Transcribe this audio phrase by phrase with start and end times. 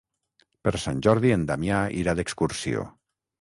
[0.67, 2.89] Per Sant Jordi en Damià irà d'excursió.